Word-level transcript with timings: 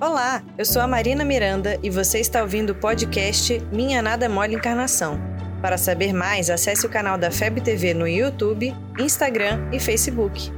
Olá, 0.00 0.42
eu 0.58 0.64
sou 0.64 0.82
a 0.82 0.88
Marina 0.88 1.24
Miranda 1.24 1.78
e 1.80 1.88
você 1.88 2.18
está 2.18 2.42
ouvindo 2.42 2.70
o 2.70 2.74
podcast 2.74 3.60
Minha 3.72 4.02
Nada 4.02 4.28
Mole 4.28 4.56
Encarnação. 4.56 5.20
Para 5.62 5.78
saber 5.78 6.12
mais, 6.12 6.50
acesse 6.50 6.84
o 6.84 6.90
canal 6.90 7.16
da 7.16 7.30
FEB 7.30 7.60
TV 7.60 7.94
no 7.94 8.06
YouTube, 8.06 8.74
Instagram 8.98 9.68
e 9.72 9.78
Facebook. 9.78 10.52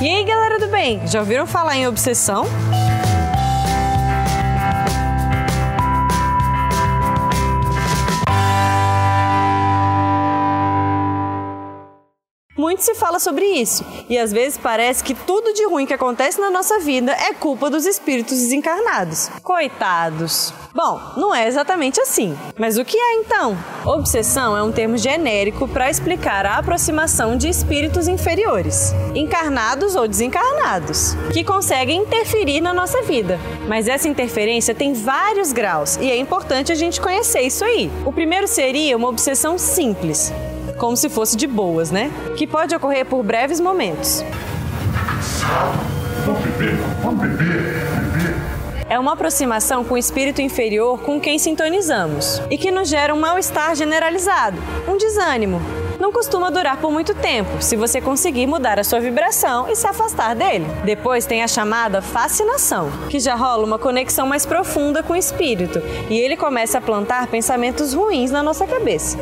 E 0.00 0.08
aí, 0.08 0.24
galera 0.24 0.58
do 0.58 0.66
bem, 0.66 1.06
já 1.06 1.20
ouviram 1.20 1.46
falar 1.46 1.76
em 1.76 1.86
obsessão? 1.86 2.44
Muito 12.64 12.82
se 12.82 12.94
fala 12.94 13.18
sobre 13.18 13.44
isso, 13.44 13.84
e 14.08 14.16
às 14.16 14.32
vezes 14.32 14.56
parece 14.56 15.04
que 15.04 15.12
tudo 15.12 15.52
de 15.52 15.66
ruim 15.66 15.84
que 15.84 15.92
acontece 15.92 16.40
na 16.40 16.50
nossa 16.50 16.78
vida 16.78 17.12
é 17.12 17.34
culpa 17.34 17.68
dos 17.68 17.84
espíritos 17.84 18.38
desencarnados. 18.38 19.28
Coitados! 19.42 20.50
Bom, 20.74 20.98
não 21.14 21.34
é 21.34 21.46
exatamente 21.46 22.00
assim. 22.00 22.36
Mas 22.58 22.78
o 22.78 22.84
que 22.84 22.96
é 22.96 23.16
então? 23.16 23.54
Obsessão 23.84 24.56
é 24.56 24.62
um 24.62 24.72
termo 24.72 24.96
genérico 24.96 25.68
para 25.68 25.90
explicar 25.90 26.46
a 26.46 26.56
aproximação 26.56 27.36
de 27.36 27.50
espíritos 27.50 28.08
inferiores, 28.08 28.94
encarnados 29.14 29.94
ou 29.94 30.08
desencarnados, 30.08 31.14
que 31.34 31.44
conseguem 31.44 32.00
interferir 32.00 32.62
na 32.62 32.72
nossa 32.72 33.02
vida. 33.02 33.38
Mas 33.68 33.88
essa 33.88 34.08
interferência 34.08 34.74
tem 34.74 34.94
vários 34.94 35.52
graus 35.52 35.96
e 35.98 36.10
é 36.10 36.16
importante 36.16 36.72
a 36.72 36.74
gente 36.74 36.98
conhecer 36.98 37.42
isso 37.42 37.62
aí. 37.62 37.90
O 38.06 38.12
primeiro 38.12 38.48
seria 38.48 38.96
uma 38.96 39.08
obsessão 39.08 39.58
simples, 39.58 40.32
como 40.84 40.98
se 40.98 41.08
fosse 41.08 41.34
de 41.34 41.46
boas, 41.46 41.90
né? 41.90 42.12
Que 42.36 42.46
pode 42.46 42.76
ocorrer 42.76 43.06
por 43.06 43.22
breves 43.22 43.58
momentos. 43.58 44.22
É 48.86 48.98
uma 48.98 49.14
aproximação 49.14 49.82
com 49.82 49.94
o 49.94 49.96
espírito 49.96 50.42
inferior 50.42 51.00
com 51.00 51.18
quem 51.18 51.38
sintonizamos 51.38 52.42
e 52.50 52.58
que 52.58 52.70
nos 52.70 52.86
gera 52.86 53.14
um 53.14 53.18
mal-estar 53.18 53.74
generalizado, 53.74 54.58
um 54.86 54.98
desânimo. 54.98 55.58
Não 55.98 56.12
costuma 56.12 56.50
durar 56.50 56.76
por 56.76 56.92
muito 56.92 57.14
tempo, 57.14 57.62
se 57.62 57.76
você 57.76 57.98
conseguir 57.98 58.46
mudar 58.46 58.78
a 58.78 58.84
sua 58.84 59.00
vibração 59.00 59.66
e 59.70 59.74
se 59.74 59.86
afastar 59.86 60.34
dele. 60.36 60.66
Depois 60.84 61.24
tem 61.24 61.42
a 61.42 61.48
chamada 61.48 62.02
fascinação, 62.02 62.90
que 63.08 63.18
já 63.18 63.34
rola 63.34 63.64
uma 63.64 63.78
conexão 63.78 64.26
mais 64.26 64.44
profunda 64.44 65.02
com 65.02 65.14
o 65.14 65.16
espírito 65.16 65.80
e 66.10 66.18
ele 66.18 66.36
começa 66.36 66.76
a 66.76 66.82
plantar 66.82 67.28
pensamentos 67.28 67.94
ruins 67.94 68.30
na 68.30 68.42
nossa 68.42 68.66
cabeça. 68.66 69.16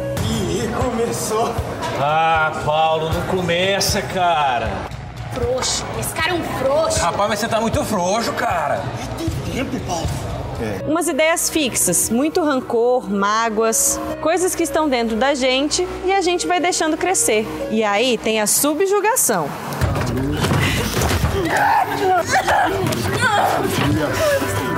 Começou. 0.76 1.54
Ah, 2.00 2.62
Paulo, 2.64 3.10
não 3.12 3.22
começa, 3.22 4.02
cara. 4.02 4.68
Frouxo. 5.34 5.84
Esse 5.98 6.14
cara 6.14 6.30
é 6.30 6.34
um 6.34 6.42
frouxo. 6.42 7.00
Rapaz, 7.00 7.28
mas 7.28 7.38
você 7.38 7.48
tá 7.48 7.60
muito 7.60 7.84
frouxo, 7.84 8.32
cara. 8.32 8.82
Tem 9.18 9.64
tempo, 9.64 9.78
Paulo. 9.86 10.06
Umas 10.86 11.08
ideias 11.08 11.50
fixas, 11.50 12.08
muito 12.08 12.42
rancor, 12.42 13.10
mágoas, 13.10 14.00
coisas 14.20 14.54
que 14.54 14.62
estão 14.62 14.88
dentro 14.88 15.16
da 15.16 15.34
gente 15.34 15.86
e 16.04 16.12
a 16.12 16.20
gente 16.20 16.46
vai 16.46 16.60
deixando 16.60 16.96
crescer. 16.96 17.46
E 17.70 17.82
aí 17.82 18.16
tem 18.16 18.40
a 18.40 18.46
subjugação. 18.46 19.48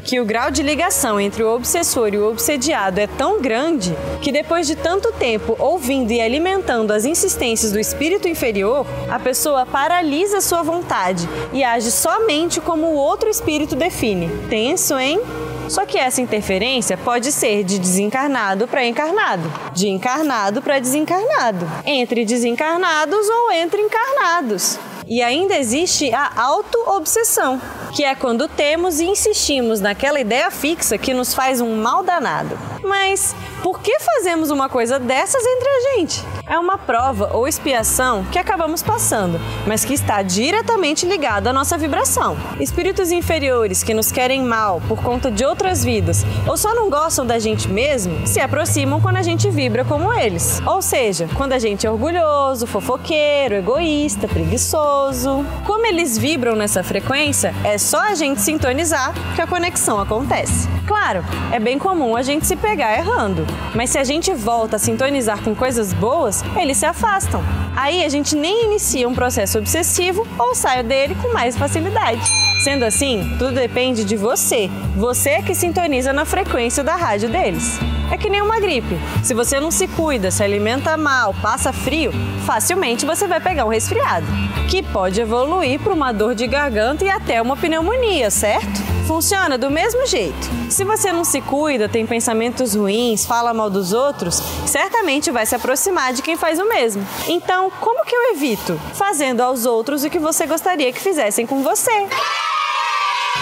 Que 0.04 0.20
o 0.20 0.24
grau 0.24 0.50
de 0.50 0.62
ligação 0.62 1.18
entre 1.18 1.42
o 1.42 1.54
obsessor 1.54 2.12
e 2.12 2.18
o 2.18 2.28
obsediado 2.30 3.00
é 3.00 3.06
tão 3.06 3.40
grande 3.40 3.96
que 4.20 4.30
depois 4.30 4.66
de 4.66 4.76
tanto 4.76 5.10
tempo 5.12 5.56
ouvindo 5.58 6.12
e 6.12 6.20
alimentando 6.20 6.92
as 6.92 7.06
insistências 7.06 7.72
do 7.72 7.80
espírito 7.80 8.28
inferior, 8.28 8.86
a 9.10 9.18
pessoa 9.18 9.64
paralisa 9.64 10.42
sua 10.42 10.62
vontade 10.62 11.26
e 11.52 11.64
age 11.64 11.90
somente 11.90 12.60
como 12.60 12.86
o 12.88 12.94
outro 12.94 13.30
espírito 13.30 13.74
define. 13.74 14.28
Tenso, 14.50 14.98
hein? 14.98 15.20
Só 15.68 15.86
que 15.86 15.96
essa 15.96 16.20
interferência 16.20 16.98
pode 16.98 17.32
ser 17.32 17.64
de 17.64 17.78
desencarnado 17.78 18.68
para 18.68 18.84
encarnado, 18.84 19.50
de 19.72 19.88
encarnado 19.88 20.60
para 20.60 20.78
desencarnado, 20.78 21.66
entre 21.86 22.26
desencarnados 22.26 23.26
ou 23.26 23.50
entre 23.52 23.80
encarnados. 23.80 24.78
E 25.06 25.22
ainda 25.22 25.56
existe 25.56 26.12
a 26.14 26.30
auto-obsessão, 26.42 27.60
que 27.94 28.02
é 28.02 28.12
quando 28.12 28.48
temos 28.48 28.98
e 28.98 29.04
insistimos 29.04 29.80
naquela 29.80 30.18
ideia 30.18 30.50
fixa 30.50 30.98
que 30.98 31.14
nos 31.14 31.32
faz 31.32 31.60
um 31.60 31.76
mal 31.76 32.02
danado. 32.02 32.73
Mas 32.84 33.34
por 33.62 33.80
que 33.80 33.98
fazemos 33.98 34.50
uma 34.50 34.68
coisa 34.68 34.98
dessas 34.98 35.42
entre 35.42 35.68
a 35.68 35.80
gente? 35.96 36.22
É 36.46 36.58
uma 36.58 36.76
prova 36.76 37.30
ou 37.32 37.48
expiação 37.48 38.22
que 38.30 38.38
acabamos 38.38 38.82
passando, 38.82 39.40
mas 39.66 39.86
que 39.86 39.94
está 39.94 40.20
diretamente 40.20 41.06
ligada 41.06 41.48
à 41.48 41.52
nossa 41.52 41.78
vibração. 41.78 42.36
Espíritos 42.60 43.10
inferiores 43.10 43.82
que 43.82 43.94
nos 43.94 44.12
querem 44.12 44.42
mal 44.42 44.82
por 44.86 45.02
conta 45.02 45.30
de 45.30 45.46
outras 45.46 45.82
vidas 45.82 46.26
ou 46.46 46.58
só 46.58 46.74
não 46.74 46.90
gostam 46.90 47.24
da 47.24 47.38
gente 47.38 47.66
mesmo 47.66 48.26
se 48.26 48.38
aproximam 48.38 49.00
quando 49.00 49.16
a 49.16 49.22
gente 49.22 49.50
vibra 49.50 49.82
como 49.82 50.12
eles. 50.12 50.60
Ou 50.66 50.82
seja, 50.82 51.26
quando 51.34 51.54
a 51.54 51.58
gente 51.58 51.86
é 51.86 51.90
orgulhoso, 51.90 52.66
fofoqueiro, 52.66 53.54
egoísta, 53.54 54.28
preguiçoso. 54.28 55.42
Como 55.64 55.86
eles 55.86 56.18
vibram 56.18 56.54
nessa 56.54 56.82
frequência, 56.82 57.54
é 57.64 57.78
só 57.78 58.10
a 58.10 58.14
gente 58.14 58.42
sintonizar 58.42 59.14
que 59.34 59.40
a 59.40 59.46
conexão 59.46 59.98
acontece. 59.98 60.68
Claro, 60.86 61.24
é 61.50 61.58
bem 61.58 61.78
comum 61.78 62.14
a 62.14 62.20
gente 62.20 62.46
se 62.46 62.56
pegar 62.56 62.73
errando, 62.82 63.46
mas 63.74 63.90
se 63.90 63.98
a 63.98 64.04
gente 64.04 64.32
volta 64.32 64.76
a 64.76 64.78
sintonizar 64.78 65.42
com 65.42 65.54
coisas 65.54 65.92
boas, 65.92 66.42
eles 66.56 66.76
se 66.76 66.86
afastam. 66.86 67.42
Aí 67.76 68.04
a 68.04 68.08
gente 68.08 68.36
nem 68.36 68.66
inicia 68.66 69.08
um 69.08 69.14
processo 69.14 69.58
obsessivo 69.58 70.26
ou 70.38 70.54
sai 70.54 70.82
dele 70.82 71.14
com 71.16 71.32
mais 71.32 71.56
facilidade. 71.56 72.22
Sendo 72.62 72.84
assim, 72.84 73.36
tudo 73.38 73.52
depende 73.52 74.04
de 74.04 74.16
você. 74.16 74.70
Você 74.96 75.30
é 75.30 75.42
que 75.42 75.54
sintoniza 75.54 76.12
na 76.12 76.24
frequência 76.24 76.82
da 76.82 76.96
rádio 76.96 77.28
deles. 77.28 77.78
É 78.14 78.16
que 78.16 78.30
nem 78.30 78.40
uma 78.40 78.60
gripe. 78.60 78.96
Se 79.24 79.34
você 79.34 79.58
não 79.58 79.72
se 79.72 79.88
cuida, 79.88 80.30
se 80.30 80.40
alimenta 80.40 80.96
mal, 80.96 81.34
passa 81.42 81.72
frio, 81.72 82.12
facilmente 82.46 83.04
você 83.04 83.26
vai 83.26 83.40
pegar 83.40 83.64
um 83.64 83.68
resfriado, 83.68 84.24
que 84.70 84.84
pode 84.84 85.20
evoluir 85.20 85.80
para 85.80 85.92
uma 85.92 86.12
dor 86.12 86.32
de 86.32 86.46
garganta 86.46 87.04
e 87.04 87.08
até 87.08 87.42
uma 87.42 87.56
pneumonia, 87.56 88.30
certo? 88.30 88.80
Funciona 89.08 89.58
do 89.58 89.68
mesmo 89.68 90.06
jeito. 90.06 90.48
Se 90.70 90.84
você 90.84 91.10
não 91.10 91.24
se 91.24 91.40
cuida, 91.40 91.88
tem 91.88 92.06
pensamentos 92.06 92.76
ruins, 92.76 93.26
fala 93.26 93.52
mal 93.52 93.68
dos 93.68 93.92
outros, 93.92 94.40
certamente 94.64 95.32
vai 95.32 95.44
se 95.44 95.56
aproximar 95.56 96.12
de 96.12 96.22
quem 96.22 96.36
faz 96.36 96.60
o 96.60 96.68
mesmo. 96.68 97.04
Então, 97.26 97.68
como 97.80 98.04
que 98.04 98.14
eu 98.14 98.30
evito? 98.36 98.80
Fazendo 98.92 99.40
aos 99.40 99.66
outros 99.66 100.04
o 100.04 100.08
que 100.08 100.20
você 100.20 100.46
gostaria 100.46 100.92
que 100.92 101.00
fizessem 101.00 101.48
com 101.48 101.64
você 101.64 102.06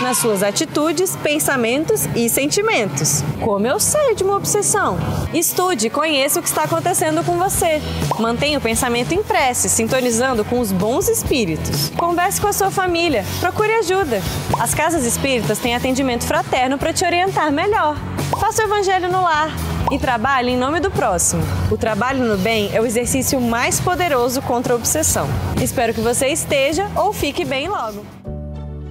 nas 0.01 0.19
suas 0.19 0.43
atitudes, 0.43 1.17
pensamentos 1.17 2.07
e 2.15 2.29
sentimentos. 2.29 3.23
Como 3.41 3.67
eu 3.67 3.79
sei 3.79 4.15
de 4.15 4.25
uma 4.25 4.37
obsessão? 4.37 4.99
Estude, 5.35 5.91
conheça 5.91 6.41
o 6.41 6.43
que 6.43 6.49
está 6.49 6.65
acontecendo 6.65 7.25
com 7.25 7.37
você. 7.39 7.81
Mantenha 8.19 8.59
o 8.59 8.63
pensamento 8.63 9.13
em 9.13 9.23
prece, 9.23 9.69
sintonizando 9.69 10.45
com 10.45 10.61
os 10.61 10.73
bons 10.73 11.09
espíritos. 11.09 11.91
Converse 11.91 12.41
com 12.41 12.49
a 12.49 12.53
sua 12.53 12.71
família, 12.71 13.25
procure 13.41 13.73
ajuda. 13.75 14.21
As 14.59 14.75
casas 14.75 15.05
espíritas 15.05 15.59
têm 15.59 15.75
atendimento 15.75 16.25
fraterno 16.25 16.79
para 16.79 16.93
te 16.93 17.05
orientar 17.05 17.53
melhor. 17.53 17.97
Faça 18.41 18.63
o 18.63 18.67
evangelho 18.67 19.11
no 19.11 19.23
lar 19.23 19.51
e 19.91 19.99
trabalhe 19.99 20.53
em 20.53 20.57
nome 20.57 20.81
do 20.81 20.91
próximo. 20.91 21.43
O 21.71 21.77
trabalho 21.77 22.25
no 22.25 22.39
bem 22.39 22.71
é 22.73 22.81
o 22.81 22.87
exercício 22.87 23.41
mais 23.41 23.79
poderoso 23.79 24.41
contra 24.43 24.73
a 24.73 24.77
obsessão. 24.77 25.29
Espero 25.61 25.93
que 25.93 26.01
você 26.01 26.29
esteja 26.29 26.91
ou 26.97 27.13
fique 27.13 27.45
bem 27.45 27.69
logo. 27.69 28.22